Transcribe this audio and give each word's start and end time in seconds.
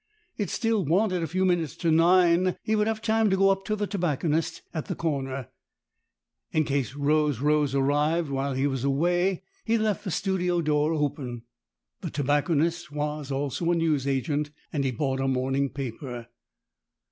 It 0.35 0.49
still 0.49 0.83
wanted 0.83 1.21
a 1.21 1.27
few 1.27 1.45
minutes 1.45 1.75
to 1.75 1.91
nine. 1.91 2.55
He 2.63 2.75
would 2.75 2.87
have 2.87 3.03
time 3.03 3.29
to 3.29 3.37
go 3.37 3.51
up 3.51 3.63
to 3.65 3.75
the 3.75 3.85
tobacconist 3.85 4.63
at 4.73 4.87
the 4.87 4.95
corner. 4.95 5.49
In 6.51 6.63
case 6.63 6.95
Rose 6.95 7.39
Rose 7.39 7.75
arrived 7.75 8.31
while 8.31 8.53
he 8.55 8.65
was 8.65 8.83
away, 8.83 9.43
he 9.63 9.77
left 9.77 10.03
the 10.03 10.09
studio 10.09 10.59
door 10.59 10.91
open. 10.91 11.43
The 11.99 12.09
tobacconist 12.09 12.91
was 12.91 13.31
also 13.31 13.69
a 13.69 13.75
newsagent, 13.75 14.49
and 14.73 14.83
he 14.83 14.89
bought 14.89 15.19
a 15.19 15.27
morning 15.27 15.69
paper. 15.69 16.29